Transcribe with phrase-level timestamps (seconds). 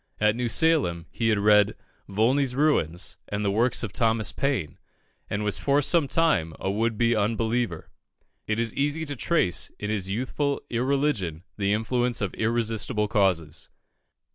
[0.19, 1.75] At New Salem, he had read
[2.07, 4.79] "Volney's Ruins" and the works of Thomas Paine,
[5.29, 7.87] and was for some time a would be unbeliever.
[8.47, 13.69] It is easy to trace in his youthful irreligion the influence of irresistible causes.